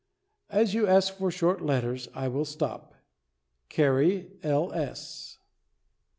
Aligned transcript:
As 0.49 0.73
you 0.73 0.87
ask 0.87 1.13
for 1.13 1.29
short 1.29 1.61
letters, 1.61 2.09
I 2.15 2.27
will 2.27 2.43
stop. 2.43 2.95
CARRIE 3.69 4.31
L. 4.41 4.73
S. 4.73 5.37